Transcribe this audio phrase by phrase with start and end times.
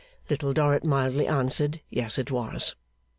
[0.31, 2.73] Little Dorrit mildly answered, yes it was.